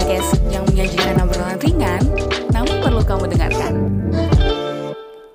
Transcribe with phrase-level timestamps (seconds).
[0.00, 2.00] podcast yang menyajikan obrolan ringan,
[2.56, 3.72] namun perlu kamu dengarkan.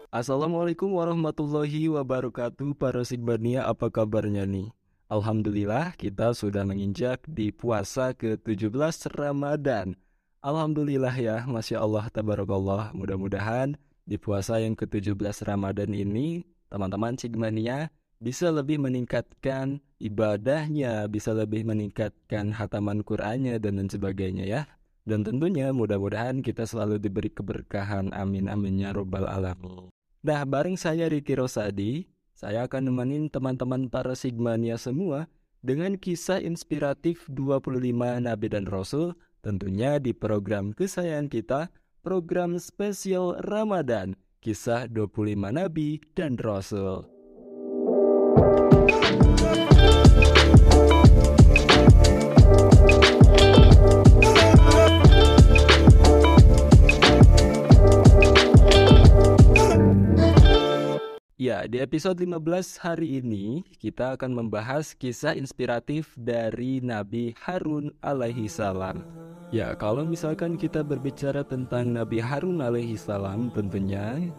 [0.09, 4.73] Assalamualaikum warahmatullahi wabarakatuh Para Sigbania apa kabarnya nih?
[5.05, 9.93] Alhamdulillah kita sudah menginjak di puasa ke-17 Ramadan
[10.41, 16.41] Alhamdulillah ya Masya Allah Tabarakallah Mudah-mudahan di puasa yang ke-17 Ramadan ini
[16.73, 24.61] Teman-teman Sigmania bisa lebih meningkatkan ibadahnya, bisa lebih meningkatkan hataman Qur'annya dan lain sebagainya ya.
[25.05, 28.09] Dan tentunya mudah-mudahan kita selalu diberi keberkahan.
[28.17, 29.93] Amin amin ya robbal alamin.
[30.25, 35.29] Nah, bareng saya Riki Rosadi, saya akan nemenin teman-teman para Sigmania semua
[35.61, 37.81] dengan kisah inspiratif 25
[38.25, 39.13] Nabi dan Rasul
[39.45, 41.61] tentunya di program kesayangan kita,
[42.01, 47.14] program spesial Ramadan, kisah 25 Nabi dan Rasul.
[61.65, 69.01] Di episode 15 hari ini kita akan membahas kisah inspiratif dari Nabi Harun alaihi salam.
[69.49, 74.29] Ya, kalau misalkan kita berbicara tentang Nabi Harun alaihi salam tentunya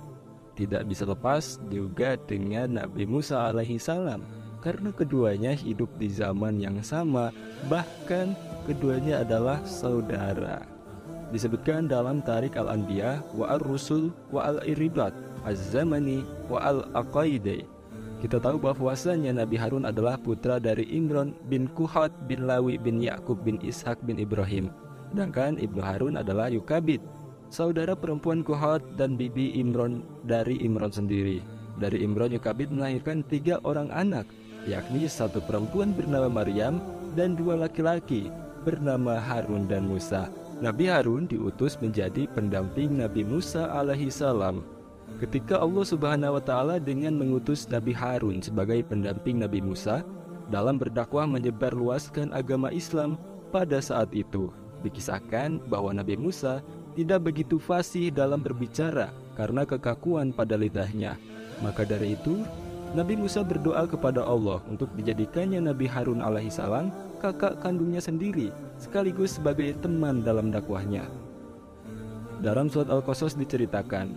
[0.54, 4.22] tidak bisa lepas juga dengan Nabi Musa alaihi salam
[4.62, 7.34] karena keduanya hidup di zaman yang sama
[7.66, 8.38] bahkan
[8.70, 10.75] keduanya adalah saudara.
[11.36, 15.12] Disebutkan dalam Tarik Al-Anbiya wa Ar-Rusul wa Al-Iribat
[15.44, 17.60] Az-Zamani wa Al-Aqaidai.
[18.24, 23.44] Kita tahu bahwasanya Nabi Harun adalah putra dari Imran bin Kuhat bin Lawi bin Yakub
[23.44, 24.72] bin Ishak bin Ibrahim.
[25.12, 27.04] Sedangkan Ibnu Harun adalah Yukabid,
[27.52, 31.44] saudara perempuan Kuhat dan bibi Imran dari Imran sendiri.
[31.76, 34.24] Dari Imran Yukabid melahirkan tiga orang anak,
[34.64, 36.80] yakni satu perempuan bernama Maryam
[37.12, 38.32] dan dua laki-laki
[38.64, 40.32] bernama Harun dan Musa.
[40.56, 44.64] Nabi Harun diutus menjadi pendamping Nabi Musa alaihi salam
[45.20, 50.00] Ketika Allah Subhanahu wa taala dengan mengutus Nabi Harun sebagai pendamping Nabi Musa
[50.52, 53.16] dalam berdakwah menyebarluaskan agama Islam
[53.48, 54.52] pada saat itu,
[54.84, 56.60] dikisahkan bahwa Nabi Musa
[56.96, 59.08] tidak begitu fasih dalam berbicara
[59.40, 61.16] karena kekakuan pada lidahnya.
[61.64, 62.44] Maka dari itu,
[62.92, 66.92] Nabi Musa berdoa kepada Allah untuk dijadikannya Nabi Harun alaihissalam
[67.26, 71.10] kakak kandungnya sendiri sekaligus sebagai teman dalam dakwahnya.
[72.38, 74.14] Dalam surat Al-Qasas diceritakan,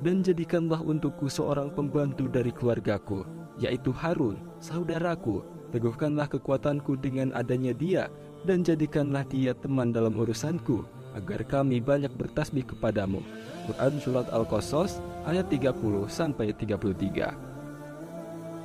[0.00, 3.28] dan jadikanlah untukku seorang pembantu dari keluargaku,
[3.60, 5.44] yaitu Harun, saudaraku.
[5.74, 8.06] Teguhkanlah kekuatanku dengan adanya dia,
[8.46, 10.86] dan jadikanlah dia teman dalam urusanku,
[11.18, 13.20] agar kami banyak bertasbih kepadamu.
[13.68, 17.53] Quran Surat Al-Qasas ayat 30 sampai 33.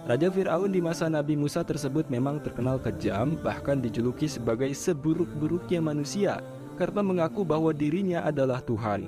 [0.10, 6.42] Raja Firaun di masa Nabi Musa tersebut memang terkenal kejam, bahkan dijuluki sebagai seburuk-buruknya manusia
[6.82, 9.06] karena mengaku bahwa dirinya adalah Tuhan.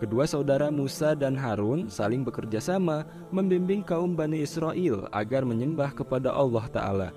[0.00, 6.32] Kedua saudara Musa dan Harun saling bekerja sama membimbing kaum Bani Israel agar menyembah kepada
[6.32, 7.08] Allah Ta'ala.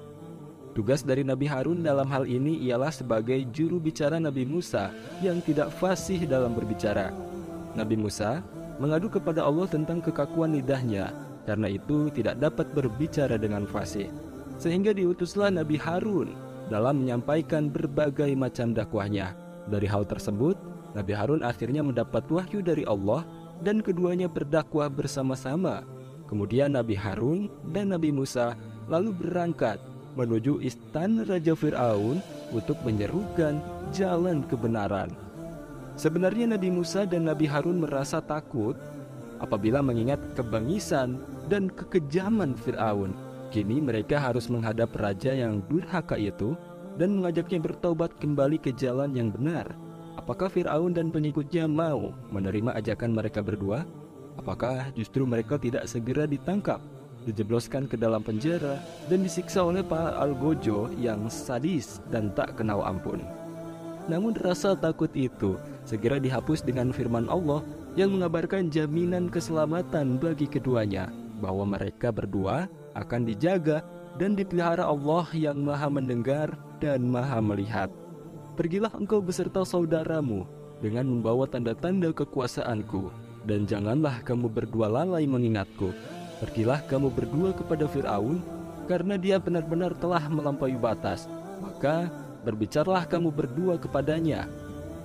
[0.76, 4.92] Tugas dari Nabi Harun dalam hal ini ialah sebagai juru bicara Nabi Musa
[5.24, 7.16] yang tidak fasih dalam berbicara.
[7.80, 8.44] Nabi Musa
[8.76, 14.10] mengadu kepada Allah tentang kekakuan lidahnya, karena itu tidak dapat berbicara dengan fasih.
[14.62, 16.38] Sehingga diutuslah Nabi Harun
[16.70, 19.34] dalam menyampaikan berbagai macam dakwahnya.
[19.68, 20.56] Dari hal tersebut,
[20.94, 23.26] Nabi Harun akhirnya mendapat wahyu dari Allah
[23.62, 25.86] dan keduanya berdakwah bersama-sama.
[26.30, 28.56] Kemudian Nabi Harun dan Nabi Musa
[28.88, 29.78] lalu berangkat
[30.16, 32.20] menuju istana Raja Fir'aun
[32.52, 33.60] untuk menyerukan
[33.96, 35.12] jalan kebenaran.
[35.96, 38.80] Sebenarnya Nabi Musa dan Nabi Harun merasa takut
[39.42, 41.18] apabila mengingat kebangisan
[41.50, 43.12] dan kekejaman Fir'aun.
[43.52, 46.56] Kini mereka harus menghadap raja yang durhaka itu
[46.96, 49.68] dan mengajaknya bertobat kembali ke jalan yang benar.
[50.16, 53.84] Apakah Firaun dan pengikutnya mau menerima ajakan mereka berdua?
[54.40, 56.80] Apakah justru mereka tidak segera ditangkap,
[57.28, 58.80] dijebloskan ke dalam penjara,
[59.12, 63.24] dan disiksa oleh para algojo yang sadis dan tak kenal ampun?
[64.08, 67.64] Namun rasa takut itu segera dihapus dengan firman Allah
[68.00, 71.12] yang mengabarkan jaminan keselamatan bagi keduanya
[71.44, 73.84] bahwa mereka berdua akan dijaga
[74.20, 77.90] dan dipelihara Allah yang maha mendengar dan maha melihat.
[78.56, 80.44] Pergilah engkau beserta saudaramu
[80.84, 83.14] dengan membawa tanda-tanda kekuasaanku,
[83.48, 85.94] dan janganlah kamu berdua lalai mengingatku.
[86.42, 88.42] Pergilah kamu berdua kepada Fir'aun,
[88.90, 91.30] karena dia benar-benar telah melampaui batas.
[91.62, 92.10] Maka
[92.44, 94.50] berbicaralah kamu berdua kepadanya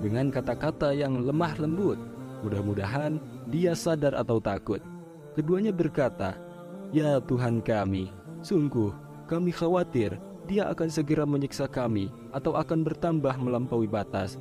[0.01, 2.01] dengan kata-kata yang lemah lembut.
[2.47, 3.19] Mudah-mudahan
[3.51, 4.79] dia sadar atau takut.
[5.35, 6.39] Keduanya berkata,
[6.95, 8.15] Ya Tuhan kami,
[8.47, 8.95] sungguh
[9.27, 10.15] kami khawatir
[10.47, 14.39] dia akan segera menyiksa kami atau akan bertambah melampaui batas.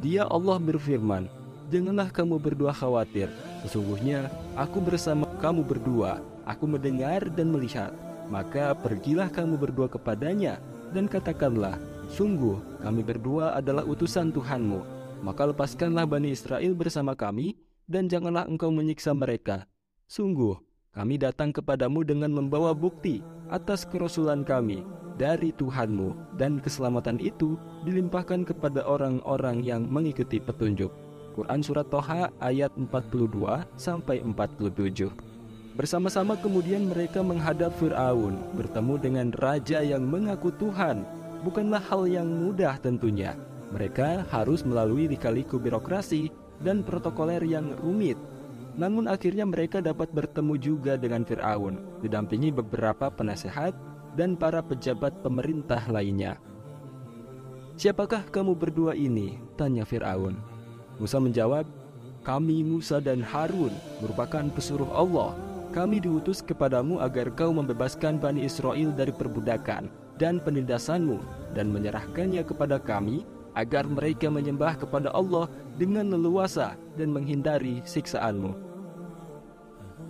[0.00, 1.28] Dia Allah berfirman,
[1.68, 3.28] Janganlah kamu berdua khawatir,
[3.60, 7.92] sesungguhnya aku bersama kamu berdua, aku mendengar dan melihat.
[8.32, 10.56] Maka pergilah kamu berdua kepadanya,
[10.96, 18.10] dan katakanlah, Sungguh kami berdua adalah utusan Tuhanmu, maka lepaskanlah Bani Israel bersama kami, dan
[18.10, 19.64] janganlah engkau menyiksa mereka.
[20.10, 20.58] Sungguh,
[20.96, 23.20] kami datang kepadamu dengan membawa bukti
[23.52, 24.82] atas kerasulan kami
[25.16, 27.56] dari Tuhanmu, dan keselamatan itu
[27.88, 30.92] dilimpahkan kepada orang-orang yang mengikuti petunjuk.
[31.36, 35.12] Quran Surat Toha ayat 42 sampai 47.
[35.76, 41.04] Bersama-sama kemudian mereka menghadap Fir'aun bertemu dengan raja yang mengaku Tuhan.
[41.44, 43.36] Bukanlah hal yang mudah tentunya.
[43.74, 46.30] Mereka harus melalui lika-liku birokrasi
[46.62, 48.16] dan protokoler yang rumit.
[48.76, 53.72] Namun akhirnya mereka dapat bertemu juga dengan Fir'aun, didampingi beberapa penasehat
[54.14, 56.36] dan para pejabat pemerintah lainnya.
[57.76, 59.40] Siapakah kamu berdua ini?
[59.56, 60.36] Tanya Fir'aun.
[60.96, 61.68] Musa menjawab,
[62.24, 63.70] Kami Musa dan Harun
[64.00, 65.36] merupakan pesuruh Allah.
[65.76, 71.20] Kami diutus kepadamu agar kau membebaskan Bani Israel dari perbudakan dan penindasanmu
[71.52, 75.48] dan menyerahkannya kepada kami agar mereka menyembah kepada Allah
[75.80, 78.52] dengan leluasa dan menghindari siksaanmu.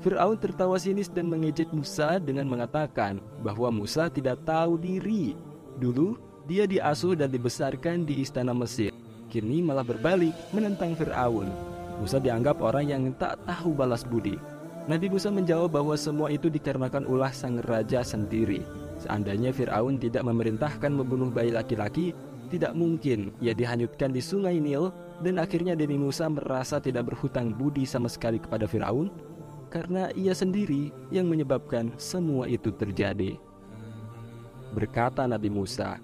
[0.03, 5.39] Fir'aun tertawa sinis dan mengejek Musa dengan mengatakan bahwa Musa tidak tahu diri.
[5.79, 8.93] Dulu, dia diasuh dan dibesarkan di istana Mesir
[9.29, 11.51] kini malah berbalik menentang Fir'aun.
[12.01, 14.37] Musa dianggap orang yang tak tahu balas budi.
[14.87, 18.63] Nabi Musa menjawab bahwa semua itu dikarenakan ulah sang raja sendiri.
[19.03, 22.15] Seandainya Fir'aun tidak memerintahkan membunuh bayi laki-laki,
[22.49, 24.91] tidak mungkin ia dihanyutkan di sungai Nil
[25.21, 29.11] dan akhirnya Nabi Musa merasa tidak berhutang budi sama sekali kepada Fir'aun
[29.69, 33.37] karena ia sendiri yang menyebabkan semua itu terjadi.
[34.73, 35.99] Berkata Nabi Musa,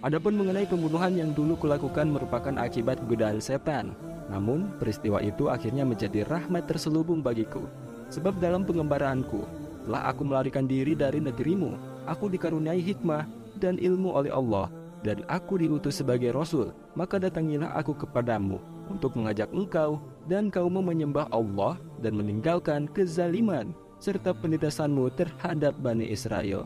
[0.00, 3.92] Adapun mengenai pembunuhan yang dulu kulakukan merupakan akibat godaan setan.
[4.32, 7.68] Namun, peristiwa itu akhirnya menjadi rahmat terselubung bagiku.
[8.08, 9.44] Sebab dalam pengembaraanku,
[9.84, 11.76] telah aku melarikan diri dari negerimu.
[12.08, 13.28] Aku dikaruniai hikmah
[13.60, 16.72] dan ilmu oleh Allah, dan aku diutus sebagai rasul.
[16.96, 18.60] Maka datangilah aku kepadamu
[18.90, 26.64] untuk mengajak engkau dan kaummu menyembah Allah dan meninggalkan kezaliman serta penindasanmu terhadap Bani Israel.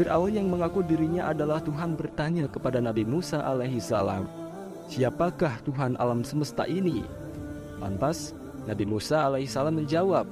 [0.00, 4.24] Fir'aun yang mengaku dirinya adalah Tuhan bertanya kepada Nabi Musa alaihi salam,
[4.88, 7.04] Siapakah Tuhan alam semesta ini?
[7.78, 8.32] Lantas,
[8.64, 10.24] Nabi Musa alaihi salam menjawab,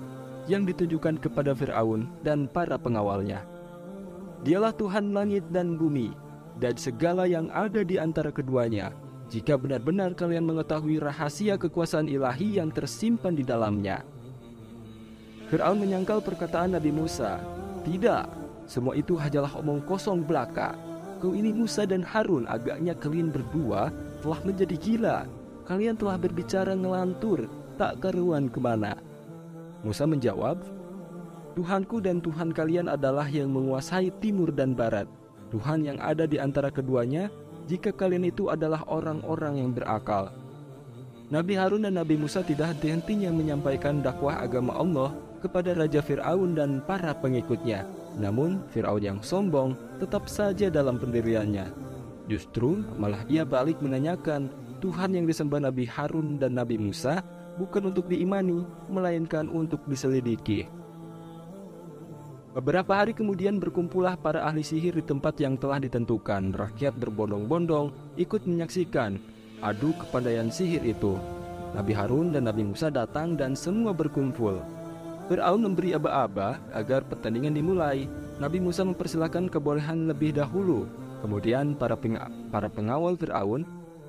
[0.49, 3.45] yang ditujukan kepada Fir'aun dan para pengawalnya.
[4.47, 6.15] Dialah Tuhan langit dan bumi,
[6.63, 8.95] dan segala yang ada di antara keduanya,
[9.27, 14.07] jika benar-benar kalian mengetahui rahasia kekuasaan ilahi yang tersimpan di dalamnya.
[15.51, 17.41] Fir'aun menyangkal perkataan Nabi Musa,
[17.83, 18.25] Tidak,
[18.69, 20.77] semua itu hanyalah omong kosong belaka.
[21.19, 25.19] Kau ini Musa dan Harun agaknya kalian berdua telah menjadi gila.
[25.67, 27.49] Kalian telah berbicara ngelantur,
[27.81, 28.95] tak keruan ke mana.
[29.81, 30.61] Musa menjawab,
[31.59, 35.11] Tuhanku dan Tuhan kalian adalah yang menguasai timur dan barat.
[35.51, 37.35] Tuhan yang ada di antara keduanya,
[37.67, 40.31] jika kalian itu adalah orang-orang yang berakal.
[41.35, 45.11] Nabi Harun dan Nabi Musa tidak henti-hentinya menyampaikan dakwah agama Allah
[45.43, 47.91] kepada Raja Fir'aun dan para pengikutnya.
[48.23, 51.75] Namun Fir'aun yang sombong tetap saja dalam pendiriannya.
[52.31, 54.47] Justru malah ia balik menanyakan
[54.79, 57.19] Tuhan yang disembah Nabi Harun dan Nabi Musa
[57.59, 60.79] bukan untuk diimani, melainkan untuk diselidiki.
[62.59, 66.51] Beberapa hari kemudian berkumpullah para ahli sihir di tempat yang telah ditentukan.
[66.59, 69.15] Rakyat berbondong-bondong ikut menyaksikan
[69.63, 71.15] adu kepandaian sihir itu.
[71.79, 74.59] Nabi Harun dan Nabi Musa datang dan semua berkumpul.
[75.31, 78.11] Fir'aun memberi aba-aba agar pertandingan dimulai.
[78.43, 80.91] Nabi Musa mempersilahkan kebolehan lebih dahulu.
[81.23, 82.19] Kemudian para, peng
[82.51, 83.63] para pengawal Fir'aun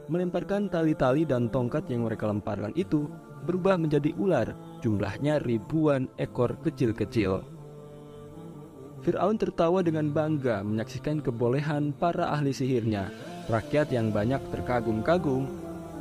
[0.10, 3.13] melemparkan tali-tali dan tongkat yang mereka lemparkan itu
[3.46, 7.59] berubah menjadi ular, jumlahnya ribuan ekor kecil-kecil.
[9.03, 13.08] Fir'aun tertawa dengan bangga menyaksikan kebolehan para ahli sihirnya.
[13.48, 15.48] Rakyat yang banyak terkagum-kagum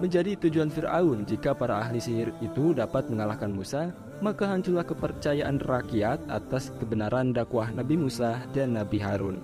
[0.02, 6.18] menjadi tujuan Fir'aun jika para ahli sihir itu dapat mengalahkan Musa maka hancurlah kepercayaan rakyat
[6.26, 9.38] atas kebenaran dakwah Nabi Musa dan Nabi Harun.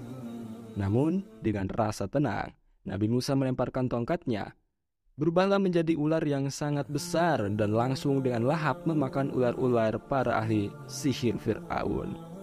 [0.74, 2.50] Namun, dengan rasa tenang,
[2.82, 4.58] Nabi Musa melemparkan tongkatnya.
[5.14, 11.38] Berubahlah menjadi ular yang sangat besar dan langsung dengan lahap memakan ular-ular para ahli sihir
[11.38, 12.33] Fir'aun.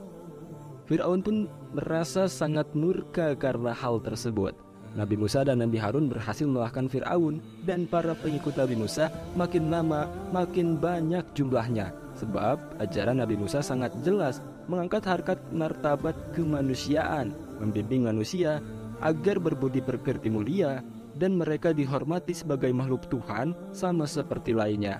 [0.92, 4.52] Fir'aun pun merasa sangat murka karena hal tersebut.
[4.92, 9.08] Nabi Musa dan Nabi Harun berhasil mengalahkan Fir'aun dan para pengikut Nabi Musa
[9.40, 17.32] makin lama makin banyak jumlahnya Sebab ajaran Nabi Musa sangat jelas mengangkat harkat martabat kemanusiaan,
[17.64, 18.60] membimbing manusia
[19.00, 20.84] agar berbudi pekerti mulia
[21.16, 25.00] dan mereka dihormati sebagai makhluk Tuhan sama seperti lainnya.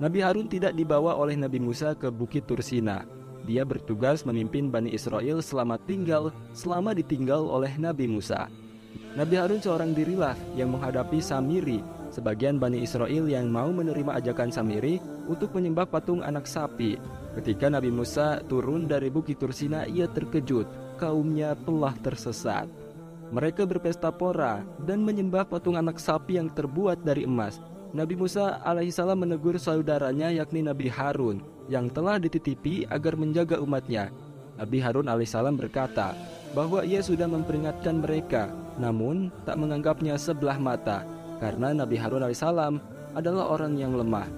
[0.00, 3.19] Nabi Harun tidak dibawa oleh Nabi Musa ke Bukit Tursina.
[3.48, 8.50] Dia bertugas memimpin Bani Israel selama tinggal selama ditinggal oleh Nabi Musa.
[9.14, 11.82] Nabi Harun seorang dirilah yang menghadapi Samiri,
[12.14, 16.94] sebagian Bani Israel yang mau menerima ajakan Samiri untuk menyembah patung anak sapi.
[17.34, 20.66] Ketika Nabi Musa turun dari Bukit Tursina, ia terkejut,
[20.98, 22.66] kaumnya telah tersesat.
[23.30, 27.62] Mereka berpesta pora dan menyembah patung anak sapi yang terbuat dari emas.
[27.90, 34.14] Nabi Musa alaihissalam menegur saudaranya yakni Nabi Harun yang telah dititipi agar menjaga umatnya.
[34.54, 36.14] Nabi Harun alaihissalam berkata
[36.54, 38.46] bahwa ia sudah memperingatkan mereka,
[38.78, 41.02] namun tak menganggapnya sebelah mata
[41.42, 42.78] karena Nabi Harun alaihissalam
[43.18, 44.30] adalah orang yang lemah.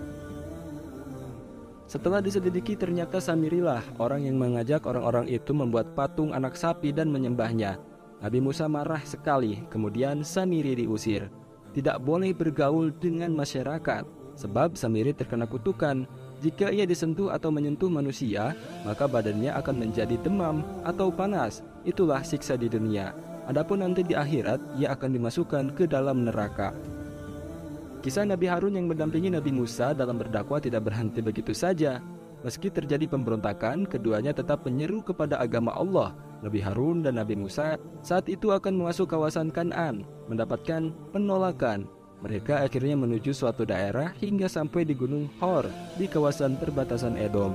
[1.85, 7.77] Setelah diselidiki ternyata Samirilah orang yang mengajak orang-orang itu membuat patung anak sapi dan menyembahnya.
[8.25, 11.42] Nabi Musa marah sekali, kemudian Samiri diusir.
[11.73, 14.05] Tidak boleh bergaul dengan masyarakat,
[14.37, 16.05] sebab Samiri terkena kutukan.
[16.45, 18.53] Jika ia disentuh atau menyentuh manusia,
[18.85, 21.65] maka badannya akan menjadi demam atau panas.
[21.87, 23.15] Itulah siksa di dunia.
[23.47, 26.75] Adapun nanti di akhirat, ia akan dimasukkan ke dalam neraka.
[28.03, 32.03] Kisah Nabi Harun yang mendampingi Nabi Musa dalam berdakwah tidak berhenti begitu saja.
[32.43, 36.11] Meski terjadi pemberontakan, keduanya tetap menyeru kepada agama Allah.
[36.43, 41.87] Nabi Harun dan Nabi Musa saat itu akan masuk kawasan Kanan, mendapatkan penolakan.
[42.23, 47.55] Mereka akhirnya menuju suatu daerah hingga sampai di Gunung Hor di kawasan perbatasan Edom.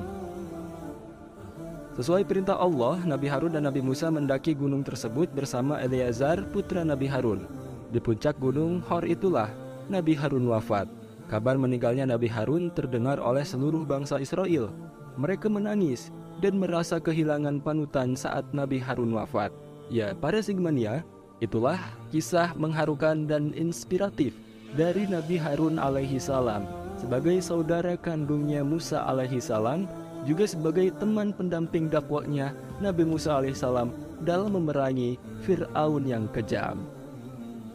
[1.99, 7.11] Sesuai perintah Allah, Nabi Harun dan Nabi Musa mendaki gunung tersebut bersama Eleazar putra Nabi
[7.11, 7.43] Harun.
[7.91, 9.51] Di puncak gunung Hor itulah
[9.91, 10.87] Nabi Harun wafat.
[11.27, 14.71] Kabar meninggalnya Nabi Harun terdengar oleh seluruh bangsa Israel.
[15.19, 16.13] Mereka menangis
[16.43, 19.49] dan merasa kehilangan panutan saat Nabi Harun wafat.
[19.87, 21.01] Ya, para Sigmania,
[21.39, 21.79] itulah
[22.11, 24.35] kisah mengharukan dan inspiratif
[24.75, 26.67] dari Nabi Harun alaihi salam
[26.97, 29.85] sebagai saudara kandungnya Musa alaihi salam
[30.25, 32.51] juga sebagai teman pendamping dakwahnya
[32.81, 33.93] Nabi Musa alaihi salam
[34.25, 36.83] dalam memerangi Fir'aun yang kejam.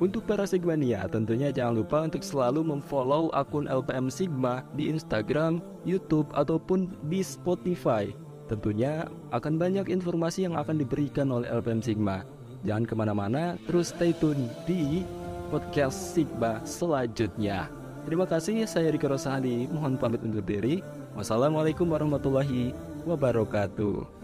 [0.02, 6.26] Untuk para Sigmania, tentunya jangan lupa untuk selalu memfollow akun LPM Sigma di Instagram, YouTube,
[6.34, 8.10] ataupun di Spotify.
[8.52, 12.20] Tentunya akan banyak informasi yang akan diberikan oleh LPM Sigma.
[12.68, 15.00] Jangan ke mana-mana, terus stay tune di
[15.48, 17.72] podcast Sigma selanjutnya.
[18.04, 19.72] Terima kasih, saya Riko Rosahadi.
[19.72, 20.84] Mohon pamit undur diri.
[21.16, 22.76] Wassalamualaikum warahmatullahi
[23.08, 24.21] wabarakatuh.